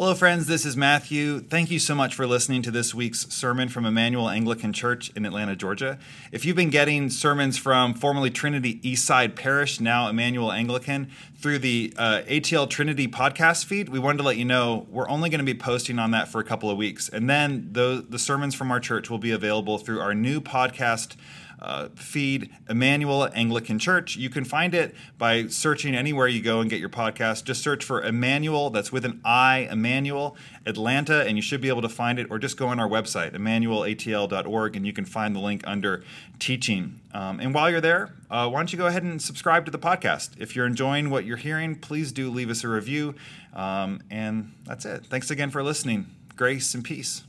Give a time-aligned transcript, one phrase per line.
[0.00, 0.46] Hello, friends.
[0.46, 1.40] This is Matthew.
[1.40, 5.26] Thank you so much for listening to this week's sermon from Immanuel Anglican Church in
[5.26, 5.98] Atlanta, Georgia.
[6.30, 11.92] If you've been getting sermons from formerly Trinity Eastside Parish, now Immanuel Anglican, through the
[11.96, 15.44] uh, ATL Trinity podcast feed, we wanted to let you know we're only going to
[15.44, 17.08] be posting on that for a couple of weeks.
[17.08, 21.16] And then the, the sermons from our church will be available through our new podcast
[21.60, 24.16] uh, feed, Immanuel Anglican Church.
[24.16, 27.44] You can find it by searching anywhere you go and get your podcast.
[27.44, 30.36] Just search for Immanuel, that's with an I, Immanuel,
[30.66, 33.34] Atlanta, and you should be able to find it, or just go on our website,
[33.34, 36.04] immanuelatl.org, and you can find the link under
[36.38, 37.00] teaching.
[37.12, 39.78] Um, and while you're there, uh, why don't you go ahead and subscribe to the
[39.78, 40.30] podcast?
[40.38, 43.14] If you're enjoying what you're hearing, please do leave us a review.
[43.54, 45.06] Um, and that's it.
[45.06, 46.06] Thanks again for listening.
[46.36, 47.24] Grace and peace.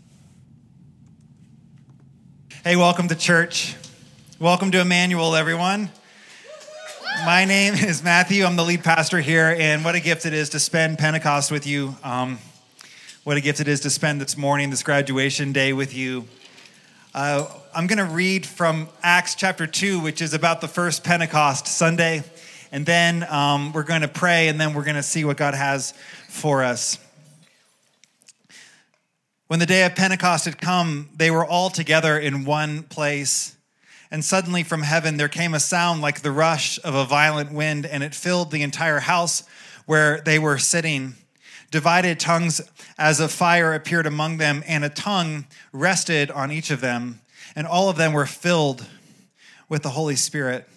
[2.64, 3.76] Hey, welcome to church.
[4.40, 5.90] Welcome to Immanuel, everyone.
[7.26, 8.46] My name is Matthew.
[8.46, 11.68] I'm the lead pastor here, and what a gift it is to spend Pentecost with
[11.68, 11.98] you.
[12.06, 12.40] Um,
[13.26, 16.24] what a gift it is to spend this morning, this graduation day with you.
[17.14, 21.68] Uh, I'm going to read from Acts chapter 2, which is about the first Pentecost
[21.68, 22.24] Sunday,
[22.72, 25.54] and then um, we're going to pray, and then we're going to see what God
[25.54, 25.94] has
[26.30, 26.98] for us.
[29.48, 33.58] When the day of Pentecost had come, they were all together in one place.
[34.12, 37.86] And suddenly from heaven there came a sound like the rush of a violent wind,
[37.86, 39.44] and it filled the entire house
[39.86, 41.16] where they were sitting.
[41.72, 42.62] Divided tongues
[42.98, 47.22] as of fire appeared among them, and a tongue rested on each of them.
[47.56, 48.86] And all of them were filled
[49.68, 50.68] with the Holy Spirit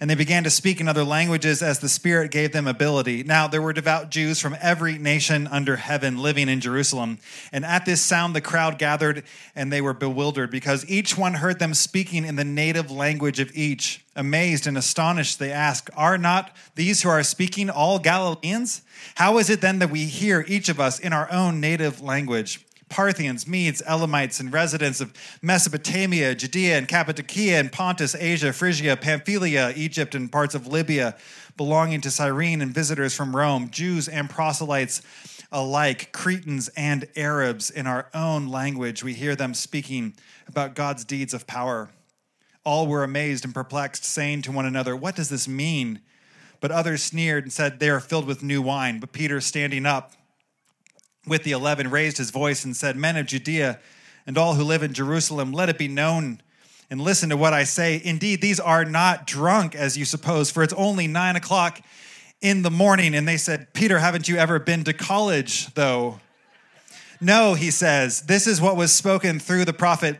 [0.00, 3.24] and they began to speak in other languages as the Spirit gave them ability.
[3.24, 7.18] Now, there were devout Jews from every nation under heaven living in Jerusalem.
[7.52, 9.24] And at this sound, the crowd gathered
[9.56, 13.50] and they were bewildered because each one heard them speaking in the native language of
[13.54, 14.04] each.
[14.14, 18.82] Amazed and astonished, they asked, Are not these who are speaking all Galileans?
[19.16, 22.64] How is it then that we hear each of us in our own native language?
[22.88, 29.72] Parthians, Medes, Elamites, and residents of Mesopotamia, Judea, and Cappadocia, and Pontus, Asia, Phrygia, Pamphylia,
[29.76, 31.16] Egypt, and parts of Libya
[31.56, 35.02] belonging to Cyrene, and visitors from Rome, Jews and proselytes
[35.50, 40.14] alike, Cretans and Arabs, in our own language, we hear them speaking
[40.46, 41.90] about God's deeds of power.
[42.64, 46.00] All were amazed and perplexed, saying to one another, What does this mean?
[46.60, 49.00] But others sneered and said, They are filled with new wine.
[49.00, 50.12] But Peter, standing up,
[51.28, 53.78] with the eleven raised his voice and said, Men of Judea
[54.26, 56.40] and all who live in Jerusalem, let it be known
[56.90, 58.00] and listen to what I say.
[58.02, 61.80] Indeed, these are not drunk as you suppose, for it's only nine o'clock
[62.40, 63.14] in the morning.
[63.14, 66.20] And they said, Peter, haven't you ever been to college, though?
[67.20, 70.18] No, he says, this is what was spoken through the prophet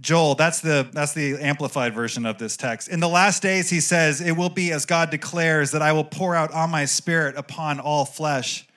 [0.00, 0.34] Joel.
[0.34, 2.88] That's the that's the amplified version of this text.
[2.88, 6.04] In the last days, he says, It will be as God declares that I will
[6.04, 8.67] pour out on my spirit upon all flesh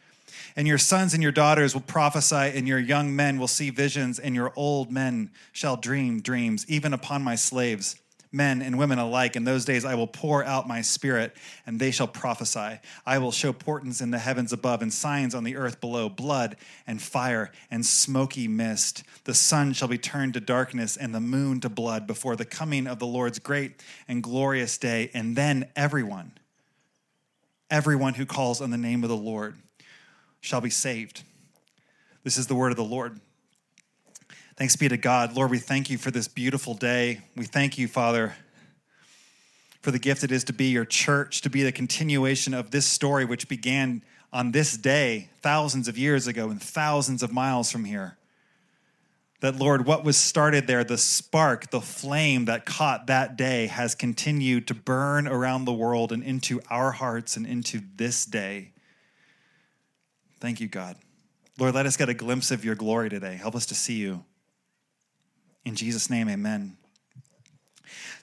[0.55, 4.19] and your sons and your daughters will prophesy, and your young men will see visions,
[4.19, 7.95] and your old men shall dream dreams, even upon my slaves,
[8.33, 9.35] men and women alike.
[9.35, 11.35] In those days I will pour out my spirit,
[11.65, 12.79] and they shall prophesy.
[13.05, 16.55] I will show portents in the heavens above, and signs on the earth below blood
[16.87, 19.03] and fire and smoky mist.
[19.25, 22.87] The sun shall be turned to darkness, and the moon to blood before the coming
[22.87, 25.11] of the Lord's great and glorious day.
[25.13, 26.31] And then everyone,
[27.69, 29.57] everyone who calls on the name of the Lord,
[30.41, 31.23] shall be saved.
[32.23, 33.19] This is the word of the Lord.
[34.57, 35.35] Thanks be to God.
[35.35, 37.21] Lord, we thank you for this beautiful day.
[37.35, 38.35] We thank you, Father,
[39.81, 42.85] for the gift it is to be your church, to be the continuation of this
[42.85, 44.03] story which began
[44.33, 48.17] on this day, thousands of years ago, and thousands of miles from here.
[49.39, 53.95] That, Lord, what was started there, the spark, the flame that caught that day, has
[53.95, 58.70] continued to burn around the world and into our hearts and into this day.
[60.41, 60.97] Thank you, God.
[61.59, 63.35] Lord, let us get a glimpse of your glory today.
[63.35, 64.25] Help us to see you.
[65.63, 66.77] In Jesus' name, amen.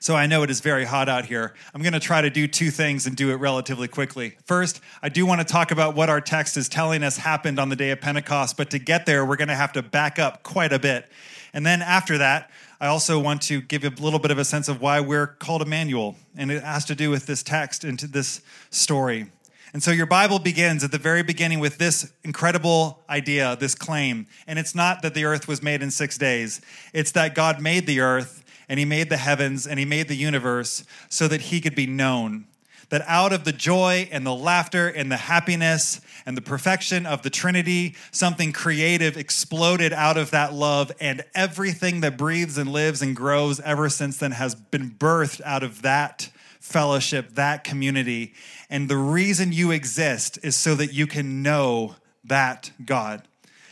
[0.01, 1.53] So I know it is very hot out here.
[1.73, 4.35] I'm going to try to do two things and do it relatively quickly.
[4.45, 7.69] First, I do want to talk about what our text is telling us happened on
[7.69, 10.43] the day of Pentecost, but to get there, we're going to have to back up
[10.43, 11.09] quite a bit.
[11.53, 12.51] And then after that,
[12.81, 15.27] I also want to give you a little bit of a sense of why we're
[15.27, 18.41] called Immanuel, and it has to do with this text and this
[18.71, 19.27] story.
[19.73, 24.25] And so your Bible begins at the very beginning with this incredible idea, this claim.
[24.47, 26.61] And it's not that the earth was made in six days,
[26.93, 30.15] it's that God made the earth and he made the heavens and he made the
[30.15, 32.45] universe so that he could be known.
[32.89, 37.21] That out of the joy and the laughter and the happiness and the perfection of
[37.21, 43.03] the Trinity, something creative exploded out of that love, and everything that breathes and lives
[43.03, 48.33] and grows ever since then has been birthed out of that fellowship, that community.
[48.69, 51.95] And the reason you exist is so that you can know
[52.25, 53.27] that God.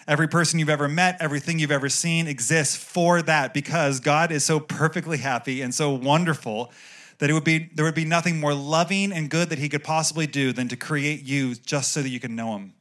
[0.07, 4.45] Every person you've ever met, everything you've ever seen exists for that because God is
[4.45, 6.71] so perfectly happy and so wonderful
[7.19, 9.83] that it would be there would be nothing more loving and good that he could
[9.83, 12.73] possibly do than to create you just so that you can know him.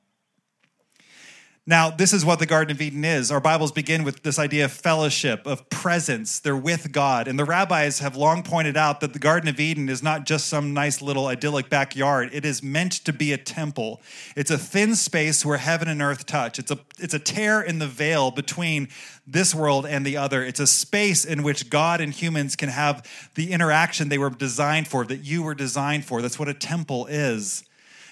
[1.68, 3.32] Now, this is what the Garden of Eden is.
[3.32, 6.38] Our Bibles begin with this idea of fellowship, of presence.
[6.38, 7.26] They're with God.
[7.26, 10.46] And the rabbis have long pointed out that the Garden of Eden is not just
[10.46, 12.30] some nice little idyllic backyard.
[12.32, 14.00] It is meant to be a temple.
[14.36, 16.60] It's a thin space where heaven and earth touch.
[16.60, 18.86] It's a, it's a tear in the veil between
[19.26, 20.44] this world and the other.
[20.44, 23.04] It's a space in which God and humans can have
[23.34, 26.22] the interaction they were designed for, that you were designed for.
[26.22, 27.64] That's what a temple is.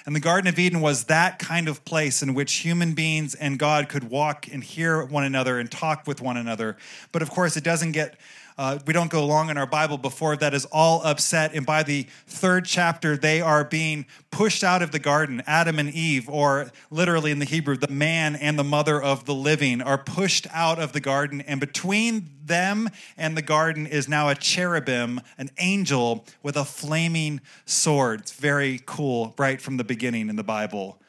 [0.06, 3.58] And the Garden of Eden was that kind of place in which human beings and
[3.58, 6.76] God could walk and hear one another and talk with one another.
[7.10, 8.16] But of course, it doesn't get
[8.56, 11.54] uh, we don't go long in our Bible before that is all upset.
[11.54, 15.42] And by the third chapter, they are being pushed out of the garden.
[15.46, 19.34] Adam and Eve, or literally in the Hebrew, the man and the mother of the
[19.34, 21.40] living, are pushed out of the garden.
[21.40, 27.40] And between them and the garden is now a cherubim, an angel with a flaming
[27.66, 28.20] sword.
[28.20, 31.00] It's very cool, right from the beginning in the Bible.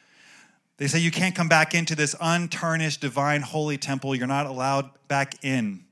[0.78, 4.16] They say you can't come back into this untarnished, divine, holy temple.
[4.16, 5.85] You're not allowed back in.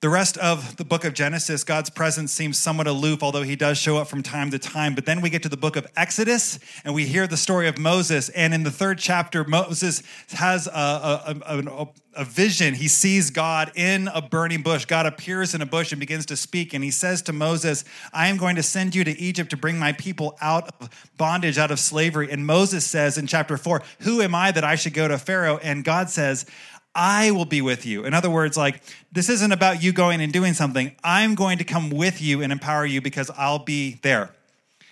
[0.00, 3.76] The rest of the book of Genesis, God's presence seems somewhat aloof, although he does
[3.76, 4.94] show up from time to time.
[4.94, 7.76] But then we get to the book of Exodus and we hear the story of
[7.76, 8.30] Moses.
[8.30, 12.72] And in the third chapter, Moses has a, a, a, a, vision.
[12.72, 14.86] He sees God in a burning bush.
[14.86, 16.72] God appears in a bush and begins to speak.
[16.72, 19.78] And he says to Moses, I am going to send you to Egypt to bring
[19.78, 20.88] my people out of
[21.18, 22.30] bondage, out of slavery.
[22.32, 25.58] And Moses says in chapter four, Who am I that I should go to Pharaoh?
[25.58, 26.46] And God says,
[26.94, 28.04] I will be with you.
[28.04, 28.82] In other words, like,
[29.12, 30.94] this isn't about you going and doing something.
[31.04, 34.30] I'm going to come with you and empower you because I'll be there.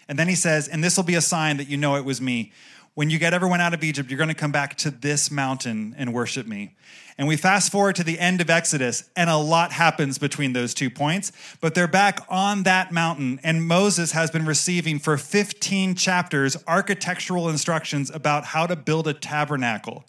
[0.08, 2.20] And then he says, and this will be a sign that you know it was
[2.20, 2.52] me.
[2.94, 5.94] When you get everyone out of Egypt, you're going to come back to this mountain
[5.98, 6.74] and worship me.
[7.16, 10.72] And we fast forward to the end of Exodus, and a lot happens between those
[10.72, 11.32] two points.
[11.60, 17.48] But they're back on that mountain, and Moses has been receiving for 15 chapters architectural
[17.48, 20.04] instructions about how to build a tabernacle.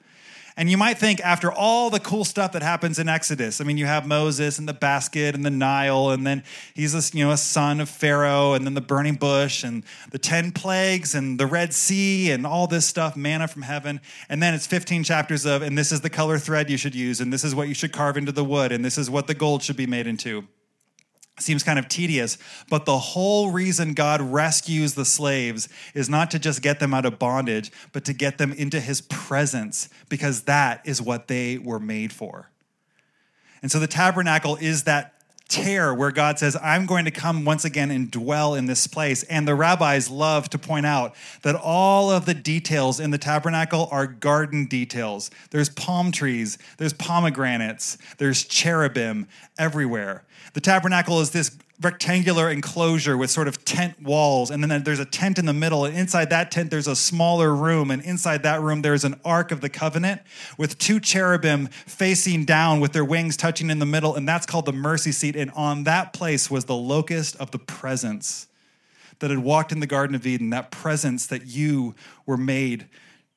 [0.59, 3.77] And you might think, after all the cool stuff that happens in Exodus, I mean,
[3.77, 7.31] you have Moses and the basket and the Nile, and then he's a, you know,
[7.31, 11.45] a son of Pharaoh, and then the burning bush and the 10 plagues and the
[11.45, 14.01] Red Sea and all this stuff, manna from heaven.
[14.27, 17.21] And then it's 15 chapters of, and this is the color thread you should use,
[17.21, 19.35] and this is what you should carve into the wood, and this is what the
[19.35, 20.45] gold should be made into
[21.41, 22.37] seems kind of tedious,
[22.69, 27.05] but the whole reason God rescues the slaves is not to just get them out
[27.05, 31.79] of bondage, but to get them into his presence, because that is what they were
[31.79, 32.49] made for.
[33.61, 35.13] And so the tabernacle is that
[35.49, 39.23] tear where God says, I'm going to come once again and dwell in this place.
[39.23, 43.89] And the rabbis love to point out that all of the details in the tabernacle
[43.91, 45.31] are garden details.
[45.49, 50.23] There's palm trees, there's pomegranates, there's cherubim everywhere.
[50.53, 55.05] The tabernacle is this rectangular enclosure with sort of tent walls and then there's a
[55.05, 58.61] tent in the middle and inside that tent there's a smaller room and inside that
[58.61, 60.21] room there's an ark of the covenant
[60.57, 64.65] with two cherubim facing down with their wings touching in the middle and that's called
[64.65, 68.47] the mercy seat and on that place was the locust of the presence
[69.19, 71.95] that had walked in the garden of eden that presence that you
[72.25, 72.87] were made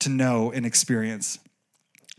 [0.02, 1.38] to know and experience.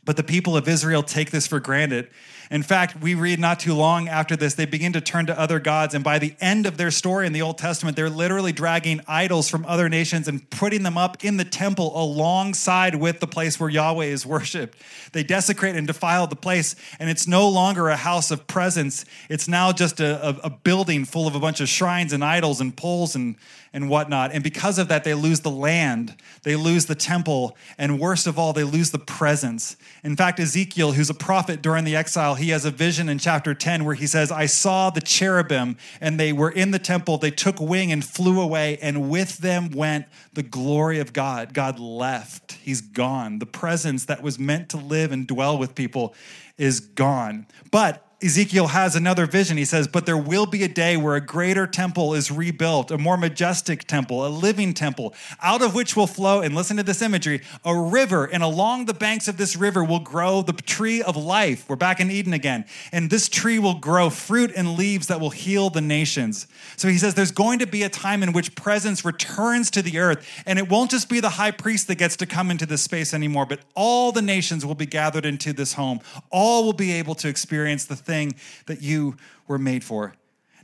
[0.06, 2.10] But the people of Israel take this for granted
[2.52, 5.60] in fact, we read not too long after this, they begin to turn to other
[5.60, 5.94] gods.
[5.94, 9.50] And by the end of their story in the Old Testament, they're literally dragging idols
[9.50, 13.70] from other nations and putting them up in the temple alongside with the place where
[13.70, 14.78] Yahweh is worshiped.
[15.14, 19.06] They desecrate and defile the place, and it's no longer a house of presence.
[19.30, 22.62] It's now just a, a, a building full of a bunch of shrines and idols
[22.62, 23.36] and poles and,
[23.74, 24.32] and whatnot.
[24.32, 28.38] And because of that, they lose the land, they lose the temple, and worst of
[28.38, 29.76] all, they lose the presence.
[30.04, 33.54] In fact, Ezekiel, who's a prophet during the exile, he has a vision in chapter
[33.54, 37.18] 10 where he says, I saw the cherubim, and they were in the temple.
[37.18, 41.54] They took wing and flew away, and with them went the glory of God.
[41.54, 43.40] God left, he's gone.
[43.40, 46.14] The presence that was meant to live and dwell with people
[46.58, 47.48] is gone.
[47.72, 49.58] But Ezekiel has another vision.
[49.58, 52.98] He says, But there will be a day where a greater temple is rebuilt, a
[52.98, 57.02] more majestic temple, a living temple, out of which will flow, and listen to this
[57.02, 58.24] imagery, a river.
[58.24, 61.66] And along the banks of this river will grow the tree of life.
[61.68, 62.64] We're back in Eden again.
[62.94, 66.48] And this tree will grow fruit and leaves that will heal the nations.
[66.78, 70.00] So he says, There's going to be a time in which presence returns to the
[70.00, 70.26] earth.
[70.46, 73.14] And it won't just be the high priest that gets to come into this space
[73.14, 76.00] anymore, but all the nations will be gathered into this home.
[76.30, 78.36] All will be able to experience the thing thing
[78.68, 79.16] that you
[79.48, 80.14] were made for.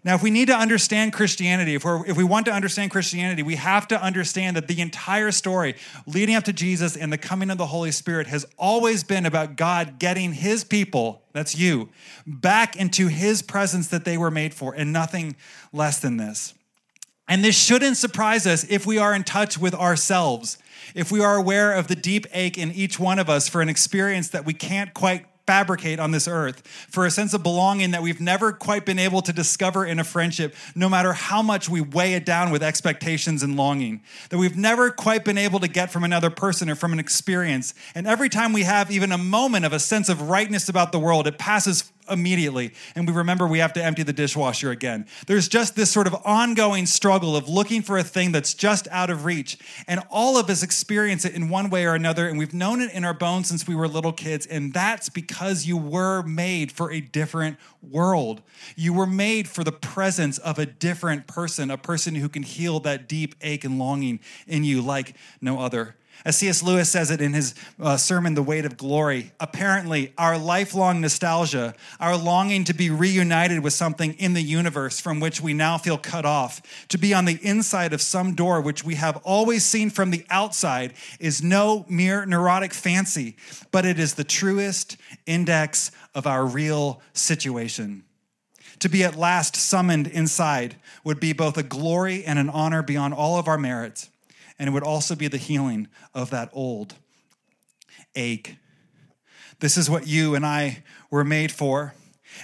[0.04, 3.56] Now, if we need to understand Christianity, if, if we want to understand Christianity, we
[3.56, 5.76] have to understand that the entire story
[6.06, 9.58] leading up to Jesus and the coming of the Holy Spirit has always been about
[9.58, 11.90] God getting his people, that's you,
[12.26, 15.36] back into his presence that they were made for, and nothing
[15.74, 16.54] less than this.
[17.28, 20.58] And this shouldn't surprise us if we are in touch with ourselves,
[20.96, 23.70] if we are aware of the deep ache in each one of us for an
[23.70, 28.04] experience that we can't quite fabricate on this earth, for a sense of belonging that
[28.04, 31.82] we've never quite been able to discover in a friendship, no matter how much we
[31.82, 35.90] weigh it down with expectations and longing, that we've never quite been able to get
[35.90, 37.74] from another person or from an experience.
[37.96, 41.00] And every time we have even a moment of a sense of rightness about the
[41.00, 45.06] world, it passes immediately and we remember we have to empty the dishwasher again.
[45.28, 49.10] There's just this sort of ongoing struggle of looking for a thing that's just out
[49.10, 49.58] of reach.
[49.88, 52.28] And all of us experience it in one way or another.
[52.28, 54.46] And we've known it in our bones since we were little kids.
[54.46, 58.42] And that's because you were made for a different world.
[58.76, 62.80] You were made for the presence of a different person, a person who can heal
[62.82, 65.96] that deep ache and longing in you like no other.
[66.26, 66.62] As C.S.
[66.62, 71.74] Lewis says it in his uh, sermon, The Weight of Glory, apparently our lifelong nostalgia,
[72.00, 75.98] our longing to be reunited with something in the universe from which we now feel
[75.98, 79.90] cut off, to be on the inside of some door which we have always seen
[79.90, 83.38] from the outside, is no mere neurotic fancy,
[83.72, 88.04] but it is the truest index of our real situation.
[88.80, 93.14] To be at last summoned inside would be both a glory and an honor beyond
[93.14, 94.10] all of our merits
[94.60, 96.96] and it would also be the healing of that old
[98.16, 98.58] ache.
[99.60, 101.94] This is what you and I were made for.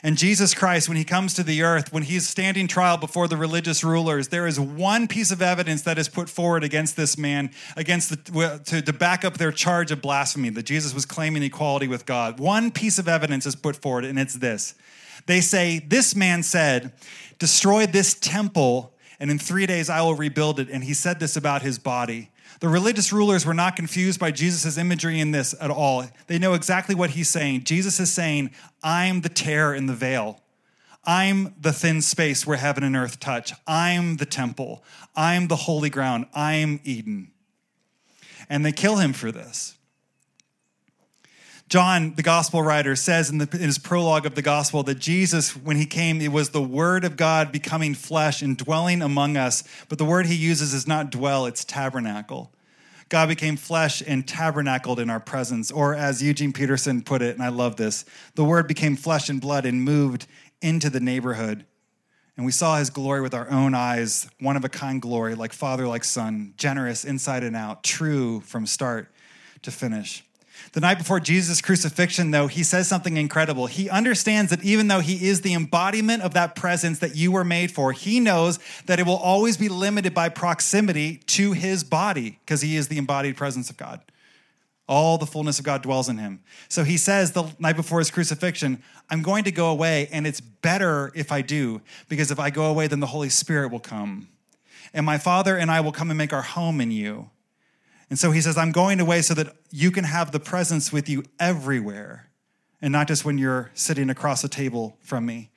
[0.04, 3.38] And Jesus Christ, when he comes to the earth, when he's standing trial before the
[3.38, 7.52] religious rulers, there is one piece of evidence that is put forward against this man,
[7.78, 11.88] against the, to, to back up their charge of blasphemy that Jesus was claiming equality
[11.88, 12.40] with God.
[12.40, 14.74] One piece of evidence is put forward, and it's this.
[15.28, 16.94] They say, This man said,
[17.38, 20.70] Destroy this temple, and in three days I will rebuild it.
[20.70, 22.32] And he said this about his body.
[22.60, 26.06] The religious rulers were not confused by Jesus' imagery in this at all.
[26.28, 27.64] They know exactly what he's saying.
[27.64, 28.52] Jesus is saying,
[28.84, 30.42] I'm the tear in the veil.
[31.04, 33.54] I'm the thin space where heaven and earth touch.
[33.68, 34.84] I'm the temple.
[35.16, 36.26] I'm the holy ground.
[36.34, 37.32] I'm Eden.
[38.50, 39.76] And they kill him for this.
[41.68, 45.56] John, the gospel writer, says in, the, in, his prologue of the gospel that Jesus,
[45.56, 49.64] when he came, it was the word of God becoming flesh and dwelling among us.
[49.90, 52.52] But the word he uses is not dwell, it's tabernacle.
[53.10, 55.72] God became flesh and tabernacled in our presence.
[55.72, 58.06] Or as Eugene Peterson put it, and I love this
[58.36, 60.28] the word became flesh and blood and moved
[60.62, 61.66] into the neighborhood.
[62.38, 65.54] And we saw his glory with our own eyes, one of a kind glory, like
[65.54, 69.10] father, like son, generous inside and out, true from start
[69.62, 70.24] to finish.
[70.72, 73.68] The night before Jesus' crucifixion, though, he says something incredible.
[73.68, 77.46] He understands that even though he is the embodiment of that presence that you were
[77.46, 82.40] made for, he knows that it will always be limited by proximity to his body
[82.46, 84.02] because he is the embodied presence of God.
[84.88, 86.42] All the fullness of God dwells in him.
[86.68, 90.42] So he says the night before his crucifixion, I'm going to go away, and it's
[90.42, 94.28] better if I do, because if I go away, then the Holy Spirit will come.
[94.94, 97.30] And my Father and I will come and make our home in you.
[98.10, 101.10] And so he says, I'm going away so that you can have the presence with
[101.10, 102.30] you everywhere
[102.82, 105.50] and not just when you're sitting across a table from me.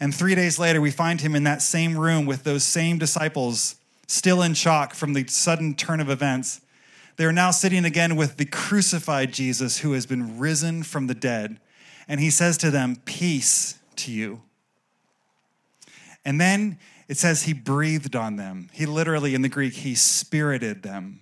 [0.00, 3.76] And three days later, we find him in that same room with those same disciples,
[4.06, 6.60] still in shock from the sudden turn of events.
[7.16, 11.14] They are now sitting again with the crucified Jesus who has been risen from the
[11.14, 11.60] dead.
[12.08, 14.42] And he says to them, Peace to you.
[16.24, 18.68] And then it says he breathed on them.
[18.72, 21.20] He literally, in the Greek, he spirited them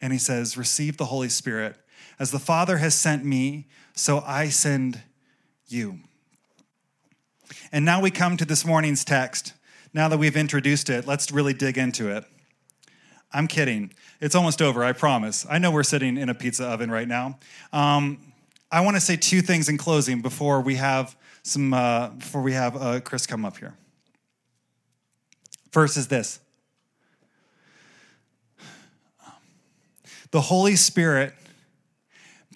[0.00, 1.76] and he says, Receive the Holy Spirit.
[2.18, 5.02] As the Father has sent me, so I send
[5.66, 6.00] you.
[7.72, 9.54] And now we come to this morning's text.
[9.92, 12.24] Now that we've introduced it, let's really dig into it.
[13.32, 13.92] I'm kidding.
[14.20, 15.46] It's almost over, I promise.
[15.48, 17.38] I know we're sitting in a pizza oven right now.
[17.72, 18.18] Um,
[18.70, 22.52] I want to say two things in closing before we have some uh, before we
[22.52, 23.74] have uh, Chris come up here.
[25.72, 26.40] First is this
[30.30, 31.34] The Holy Spirit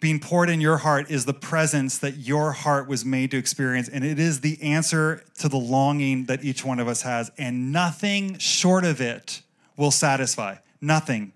[0.02, 3.88] being poured in your heart is the presence that your heart was made to experience.
[3.88, 7.30] And it is the answer to the longing that each one of us has.
[7.38, 9.42] And nothing short of it
[9.76, 10.56] will satisfy.
[10.80, 11.32] Nothing.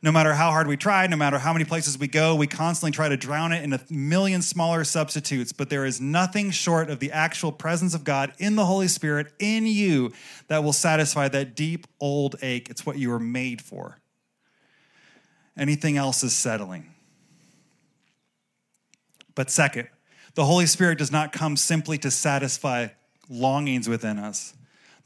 [0.00, 2.92] No matter how hard we try, no matter how many places we go, we constantly
[2.92, 5.52] try to drown it in a million smaller substitutes.
[5.52, 9.32] But there is nothing short of the actual presence of God in the Holy Spirit
[9.40, 10.12] in you
[10.46, 12.68] that will satisfy that deep old ache.
[12.70, 13.98] It's what you were made for.
[15.58, 16.94] Anything else is settling.
[19.34, 19.88] But second,
[20.34, 22.88] the Holy Spirit does not come simply to satisfy
[23.28, 24.54] longings within us,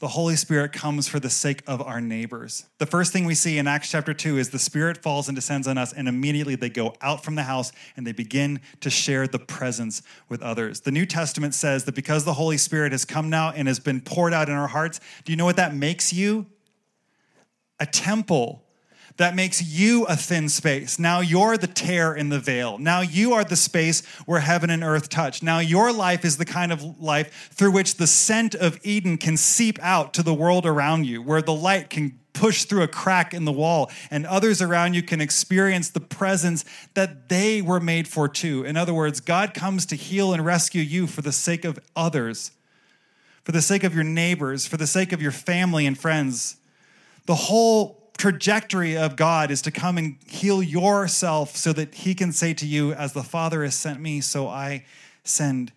[0.03, 2.65] the Holy Spirit comes for the sake of our neighbors.
[2.77, 5.65] The first thing we see in Acts chapter 2 is the Spirit falls and descends
[5.65, 9.27] on us, and immediately they go out from the house and they begin to share
[9.27, 10.81] the presence with others.
[10.81, 14.01] The New Testament says that because the Holy Spirit has come now and has been
[14.01, 16.47] poured out in our hearts, do you know what that makes you?
[17.79, 18.62] A temple
[19.17, 20.97] that makes you a thin space.
[20.97, 22.77] Now you're the tear in the veil.
[22.77, 25.43] Now you are the space where heaven and earth touch.
[25.43, 29.37] Now your life is the kind of life through which the scent of Eden can
[29.37, 33.33] seep out to the world around you, where the light can push through a crack
[33.33, 36.65] in the wall and others around you can experience the presence
[36.95, 38.63] that they were made for too.
[38.65, 42.51] In other words, God comes to heal and rescue you for the sake of others,
[43.43, 46.57] for the sake of your neighbors, for the sake of your family and friends.
[47.27, 52.31] The whole trajectory of God is to come and heal yourself so that He can
[52.31, 54.85] say to you, As the Father has sent me, so I
[55.23, 55.71] send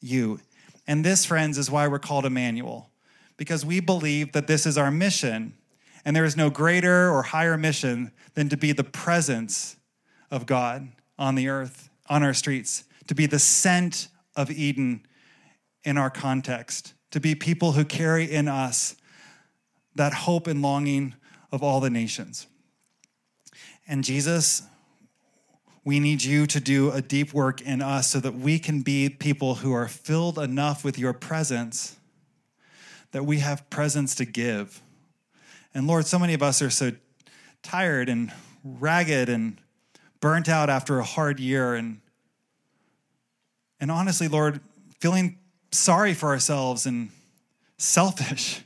[0.00, 0.40] you.
[0.86, 2.90] And this, friends, is why we're called Immanuel,
[3.36, 5.54] because we believe that this is our mission.
[6.04, 9.76] And there is no greater or higher mission than to be the presence
[10.30, 15.06] of God on the earth, on our streets, to be the scent of Eden
[15.84, 18.96] in our context, to be people who carry in us
[19.94, 21.14] that hope and longing
[21.52, 22.46] of all the nations.
[23.88, 24.62] And Jesus,
[25.84, 29.08] we need you to do a deep work in us so that we can be
[29.08, 31.96] people who are filled enough with your presence
[33.12, 34.80] that we have presence to give.
[35.74, 36.92] And Lord, so many of us are so
[37.62, 38.32] tired and
[38.64, 39.60] ragged and
[40.20, 42.00] burnt out after a hard year and
[43.82, 44.60] and honestly, Lord,
[44.98, 45.38] feeling
[45.72, 47.08] sorry for ourselves and
[47.78, 48.62] selfish.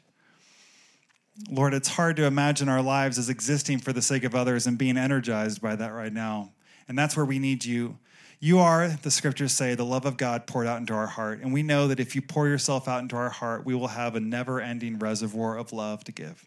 [1.50, 4.78] Lord, it's hard to imagine our lives as existing for the sake of others and
[4.78, 6.52] being energized by that right now.
[6.86, 7.98] And that's where we need you.
[8.38, 11.40] You are, the scriptures say, the love of God poured out into our heart.
[11.40, 14.14] And we know that if you pour yourself out into our heart, we will have
[14.14, 16.46] a never ending reservoir of love to give.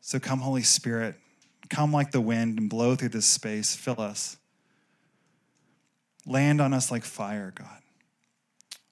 [0.00, 1.14] So come, Holy Spirit,
[1.70, 3.74] come like the wind and blow through this space.
[3.74, 4.36] Fill us.
[6.26, 7.82] Land on us like fire, God.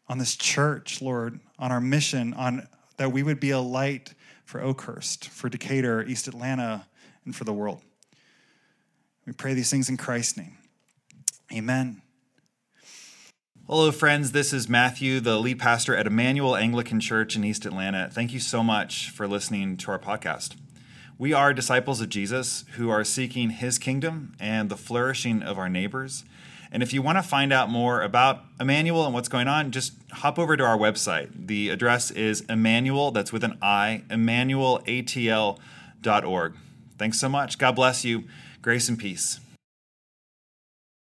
[0.09, 4.15] On this church, Lord, on our mission, on that we would be a light
[4.45, 6.87] for Oakhurst, for Decatur, East Atlanta,
[7.25, 7.83] and for the world.
[9.27, 10.59] We pray these things in Christ's name.
[11.53, 12.03] Amen.
[13.67, 14.33] Hello, friends.
[14.33, 18.11] This is Matthew, the lead pastor at Immanuel Anglican Church in East Atlanta.
[18.13, 20.57] Thank you so much for listening to our podcast.
[21.17, 25.71] We are disciples of Jesus who are seeking his kingdom and the flourishing of our
[25.71, 26.25] neighbors.
[26.75, 29.93] And if you want to find out more about Immanuel and what's going on, just
[30.11, 31.47] hop over to our website.
[31.47, 36.55] The address is Immanuel, that's with an I, ImmanuelATL.org.
[36.99, 37.59] Thanks so much.
[37.59, 38.25] God bless you.
[38.61, 39.39] Grace and peace.